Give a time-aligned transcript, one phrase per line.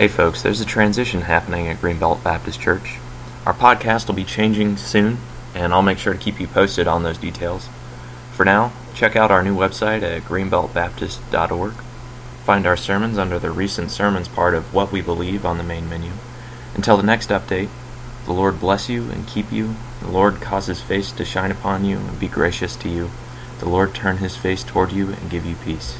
[0.00, 2.96] Hey folks, there's a transition happening at Greenbelt Baptist Church.
[3.44, 5.18] Our podcast will be changing soon,
[5.54, 7.68] and I'll make sure to keep you posted on those details.
[8.32, 11.72] For now, check out our new website at greenbeltbaptist.org.
[12.46, 15.86] Find our sermons under the recent sermons part of What We Believe on the main
[15.86, 16.12] menu.
[16.74, 17.68] Until the next update,
[18.24, 19.76] the Lord bless you and keep you.
[20.00, 23.10] The Lord cause his face to shine upon you and be gracious to you.
[23.58, 25.98] The Lord turn his face toward you and give you peace.